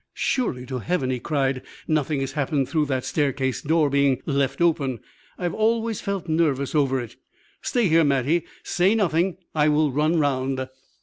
[0.15, 4.99] "Surely to Heaven," he cried, "nothing has happened through that staircase door being left open?
[5.37, 7.17] I always felt nervous over it.
[7.61, 9.37] Stay here, Mattie; say nothing.
[9.53, 10.67] I will run round."